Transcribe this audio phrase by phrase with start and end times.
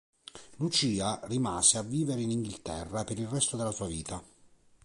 [0.55, 4.19] Lucia rimase a vivere in Inghilterra per il resto della sua vita.